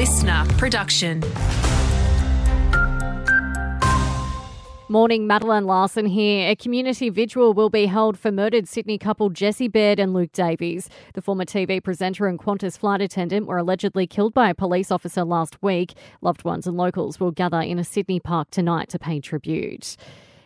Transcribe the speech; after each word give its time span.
listener 0.00 0.46
production. 0.56 1.22
Morning, 4.88 5.26
Madeline 5.26 5.66
Larson 5.66 6.06
here. 6.06 6.48
A 6.48 6.56
community 6.56 7.10
vigil 7.10 7.52
will 7.52 7.68
be 7.68 7.84
held 7.84 8.18
for 8.18 8.32
murdered 8.32 8.66
Sydney 8.66 8.96
couple 8.96 9.28
Jesse 9.28 9.68
Baird 9.68 9.98
and 9.98 10.14
Luke 10.14 10.32
Davies. 10.32 10.88
The 11.12 11.20
former 11.20 11.44
TV 11.44 11.84
presenter 11.84 12.26
and 12.28 12.38
Qantas 12.38 12.78
flight 12.78 13.02
attendant 13.02 13.46
were 13.46 13.58
allegedly 13.58 14.06
killed 14.06 14.32
by 14.32 14.48
a 14.48 14.54
police 14.54 14.90
officer 14.90 15.22
last 15.22 15.62
week. 15.62 15.92
Loved 16.22 16.44
ones 16.44 16.66
and 16.66 16.78
locals 16.78 17.20
will 17.20 17.30
gather 17.30 17.60
in 17.60 17.78
a 17.78 17.84
Sydney 17.84 18.20
park 18.20 18.48
tonight 18.50 18.88
to 18.88 18.98
pay 18.98 19.20
tribute. 19.20 19.98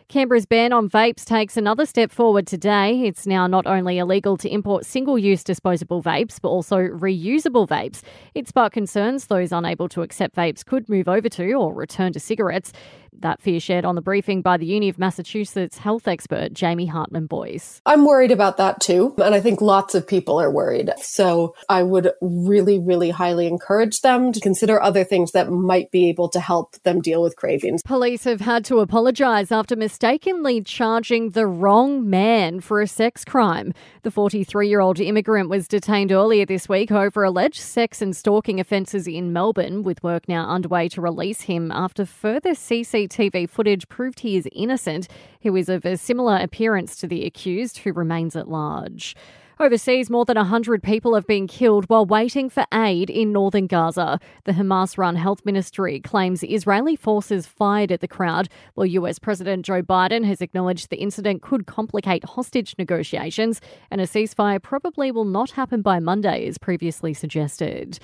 Canberra's 0.07 0.45
ban 0.45 0.71
on 0.71 0.87
vapes 0.87 1.25
takes 1.25 1.57
another 1.57 1.83
step 1.83 2.11
forward 2.11 2.45
today. 2.45 3.01
It's 3.07 3.25
now 3.25 3.47
not 3.47 3.65
only 3.65 3.97
illegal 3.97 4.37
to 4.37 4.47
import 4.47 4.85
single 4.85 5.17
use 5.17 5.43
disposable 5.43 6.03
vapes, 6.03 6.39
but 6.39 6.49
also 6.49 6.77
reusable 6.77 7.67
vapes. 7.67 8.03
It 8.35 8.47
sparked 8.47 8.75
concerns 8.75 9.25
those 9.25 9.51
unable 9.51 9.89
to 9.89 10.03
accept 10.03 10.35
vapes 10.35 10.63
could 10.63 10.87
move 10.89 11.07
over 11.07 11.27
to 11.29 11.53
or 11.53 11.73
return 11.73 12.13
to 12.13 12.19
cigarettes. 12.19 12.71
That 13.19 13.41
fear 13.41 13.59
shared 13.59 13.85
on 13.85 13.95
the 13.95 14.01
briefing 14.01 14.41
by 14.41 14.57
the 14.57 14.65
Uni 14.65 14.89
of 14.89 14.99
Massachusetts 14.99 15.77
health 15.77 16.07
expert 16.07 16.53
Jamie 16.53 16.85
Hartmann-Boyce. 16.85 17.81
I'm 17.85 18.05
worried 18.05 18.31
about 18.31 18.57
that 18.57 18.79
too. 18.81 19.13
And 19.23 19.33
I 19.33 19.41
think 19.41 19.61
lots 19.61 19.95
of 19.95 20.07
people 20.07 20.39
are 20.39 20.51
worried. 20.51 20.91
So 21.01 21.55
I 21.69 21.83
would 21.83 22.11
really, 22.21 22.79
really 22.79 23.09
highly 23.09 23.47
encourage 23.47 24.01
them 24.01 24.31
to 24.31 24.39
consider 24.39 24.81
other 24.81 25.03
things 25.03 25.31
that 25.31 25.51
might 25.51 25.91
be 25.91 26.09
able 26.09 26.29
to 26.29 26.39
help 26.39 26.81
them 26.83 27.01
deal 27.01 27.21
with 27.21 27.35
cravings. 27.35 27.81
Police 27.83 28.23
have 28.25 28.41
had 28.41 28.65
to 28.65 28.79
apologise 28.79 29.51
after 29.51 29.75
mistakenly 29.75 30.61
charging 30.61 31.31
the 31.31 31.47
wrong 31.47 32.09
man 32.09 32.59
for 32.59 32.81
a 32.81 32.87
sex 32.87 33.23
crime. 33.25 33.73
The 34.03 34.11
43 34.11 34.67
year 34.67 34.79
old 34.79 34.99
immigrant 34.99 35.49
was 35.49 35.67
detained 35.67 36.11
earlier 36.11 36.45
this 36.45 36.69
week 36.69 36.91
over 36.91 37.23
alleged 37.23 37.61
sex 37.61 38.01
and 38.01 38.15
stalking 38.15 38.59
offences 38.59 39.07
in 39.07 39.33
Melbourne, 39.33 39.83
with 39.83 40.03
work 40.03 40.27
now 40.27 40.47
underway 40.47 40.89
to 40.89 41.01
release 41.01 41.41
him 41.41 41.71
after 41.71 42.05
further 42.05 42.51
CC 42.51 43.04
CCTV 43.07 43.49
footage 43.49 43.87
proved 43.87 44.19
he 44.19 44.37
is 44.37 44.47
innocent. 44.51 45.07
He 45.39 45.49
was 45.49 45.69
of 45.69 45.85
a 45.85 45.97
similar 45.97 46.37
appearance 46.37 46.95
to 46.97 47.07
the 47.07 47.25
accused, 47.25 47.79
who 47.79 47.93
remains 47.93 48.35
at 48.35 48.49
large. 48.49 49.15
Overseas, 49.57 50.09
more 50.09 50.25
than 50.25 50.35
100 50.35 50.83
people 50.83 51.15
have 51.15 51.25
been 51.25 51.47
killed 51.47 51.85
while 51.85 52.05
waiting 52.05 52.49
for 52.49 52.65
aid 52.73 53.09
in 53.09 53.31
northern 53.31 53.67
Gaza. 53.67 54.19
The 54.43 54.51
Hamas 54.51 54.97
run 54.97 55.15
health 55.15 55.45
ministry 55.45 56.01
claims 56.01 56.43
Israeli 56.43 56.97
forces 56.97 57.47
fired 57.47 57.89
at 57.89 58.01
the 58.01 58.07
crowd, 58.07 58.49
while 58.73 58.85
US 58.85 59.17
President 59.17 59.65
Joe 59.65 59.81
Biden 59.81 60.25
has 60.25 60.41
acknowledged 60.41 60.89
the 60.89 60.97
incident 60.97 61.41
could 61.41 61.67
complicate 61.67 62.25
hostage 62.25 62.75
negotiations, 62.77 63.61
and 63.89 64.01
a 64.01 64.05
ceasefire 64.05 64.61
probably 64.61 65.09
will 65.09 65.23
not 65.23 65.51
happen 65.51 65.81
by 65.81 65.99
Monday, 65.99 66.45
as 66.47 66.57
previously 66.57 67.13
suggested. 67.13 67.97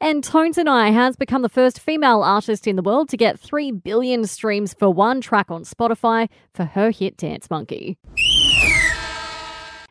And 0.00 0.22
Tones 0.22 0.58
and 0.58 0.68
I 0.68 0.90
has 0.90 1.16
become 1.16 1.42
the 1.42 1.48
first 1.48 1.80
female 1.80 2.22
artist 2.22 2.68
in 2.68 2.76
the 2.76 2.82
world 2.82 3.08
to 3.08 3.16
get 3.16 3.40
3 3.40 3.72
billion 3.72 4.26
streams 4.26 4.72
for 4.72 4.88
one 4.88 5.20
track 5.20 5.50
on 5.50 5.64
Spotify 5.64 6.28
for 6.54 6.64
her 6.64 6.90
hit 6.90 7.16
Dance 7.16 7.50
Monkey. 7.50 7.98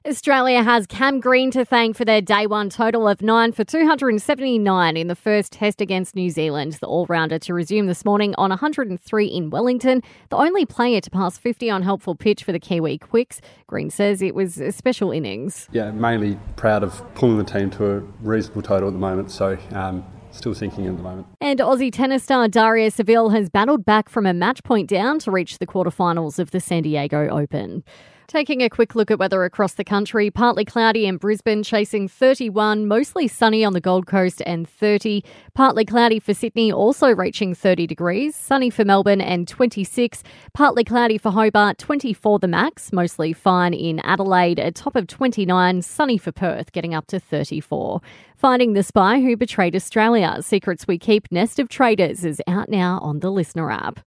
Australia 0.08 0.64
has 0.64 0.88
Cam 0.88 1.20
Green 1.20 1.52
to 1.52 1.66
thank 1.66 1.98
for 1.98 2.06
their 2.06 2.22
day 2.22 2.48
one 2.48 2.70
total 2.70 3.10
of 3.10 3.22
nine 3.22 3.52
for 3.52 3.66
279 3.66 4.96
in 4.96 5.08
the 5.08 5.16
first 5.16 5.52
test 5.52 5.82
against 5.82 6.16
New 6.16 6.30
Zealand. 6.30 6.78
The 6.80 6.88
all 6.88 7.06
rounder 7.08 7.38
to 7.40 7.54
resume 7.54 7.88
this 7.88 8.06
morning 8.06 8.34
on 8.38 8.50
103 8.52 9.26
in 9.26 9.50
Wellington, 9.50 10.02
the 10.30 10.38
only 10.38 10.66
player 10.66 11.02
to 11.02 11.10
pass 11.10 11.38
50 11.38 11.70
on 11.70 11.82
helpful 11.82 12.16
pitch 12.16 12.46
for 12.46 12.54
the 12.54 12.60
Kiwi 12.60 13.00
Quicks. 13.00 13.42
Green 13.68 13.90
says 13.90 14.22
it 14.22 14.34
was 14.34 14.62
a 14.62 14.72
special 14.72 15.12
innings. 15.12 15.68
Yeah, 15.74 15.92
mainly 15.92 16.40
proud 16.56 16.84
of 16.84 17.04
pulling 17.14 17.38
the 17.38 17.44
team 17.44 17.70
to 17.72 17.98
a 17.98 18.00
reasonable 18.22 18.62
total 18.62 18.88
at 18.88 18.94
the 18.94 19.00
moment. 19.00 19.30
So, 19.30 19.58
um, 19.74 20.06
still 20.32 20.56
sinking 20.56 20.88
at 20.88 20.96
the 20.96 21.04
moment. 21.04 21.28
And 21.42 21.60
Aussie 21.60 21.92
tennis 21.92 22.24
star 22.24 22.48
Daria 22.48 22.92
Saville 22.92 23.32
has 23.32 23.50
battled 23.50 23.84
back 23.84 24.08
from 24.08 24.26
a 24.26 24.34
match 24.34 24.64
point 24.64 24.88
down 24.88 25.20
to 25.20 25.32
reach 25.32 25.58
the 25.58 25.68
quarterfinals 25.68 26.40
of 26.40 26.52
the 26.52 26.62
San 26.62 26.84
Diego 26.84 27.28
Open. 27.28 27.84
Taking 28.28 28.62
a 28.62 28.70
quick 28.70 28.94
look 28.94 29.10
at 29.10 29.20
weather 29.20 29.46
across 29.46 29.76
the 29.76 29.86
country, 29.86 30.30
partly 30.30 30.66
cloudy 30.66 31.06
in 31.06 31.16
Brisbane, 31.16 31.64
chasing 31.64 32.10
31, 32.10 32.86
mostly 32.86 33.26
sunny 33.26 33.64
on 33.64 33.72
the 33.72 33.80
Gold 33.80 34.06
Coast 34.06 34.42
and 34.46 34.68
30. 34.68 35.24
Partly 35.54 35.86
cloudy 35.86 36.20
for 36.20 36.34
Sydney, 36.34 36.70
also 36.70 37.16
reaching 37.16 37.56
30 37.56 37.88
degrees. 37.88 38.36
Sunny 38.36 38.70
for 38.70 38.84
Melbourne 38.84 39.22
and 39.22 39.48
26. 39.48 40.24
Partly 40.54 40.84
cloudy 40.84 41.18
for 41.18 41.32
Hobart, 41.32 41.78
24 41.78 42.40
the 42.40 42.50
max. 42.50 42.92
Mostly 42.92 43.32
fine 43.32 43.74
in 43.74 44.02
Adelaide, 44.02 44.60
a 44.60 44.72
top 44.74 44.98
of 44.98 45.08
29. 45.08 45.82
Sunny 45.82 46.18
for 46.18 46.34
Perth, 46.34 46.74
getting 46.74 46.94
up 46.94 47.08
to 47.08 47.22
34. 47.22 48.02
Finding 48.36 48.74
the 48.74 48.84
spy 48.84 49.22
who 49.22 49.38
betrayed 49.38 49.74
Australia. 49.74 50.42
Secrets 50.42 50.86
we 50.86 50.98
keep, 51.00 51.32
Nest 51.32 51.60
of 51.60 51.70
Traitors 51.70 52.26
is 52.26 52.42
out 52.46 52.68
now 52.68 53.00
on 53.02 53.22
the 53.22 53.32
LiSTNR 53.32 53.74
app. 53.74 54.00